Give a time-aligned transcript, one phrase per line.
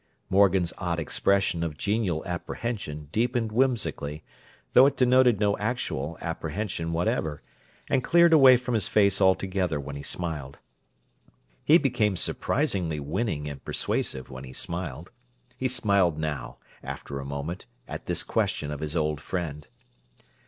[0.31, 4.23] Morgan's odd expression of genial apprehension deepened whimsically,
[4.73, 7.43] though it denoted no actual apprehension whatever,
[7.87, 10.57] and cleared away from his face altogether when he smiled;
[11.63, 15.11] he became surprisingly winning and persuasive when he smiled.
[15.55, 19.67] He smiled now, after a moment, at this question of his old friend.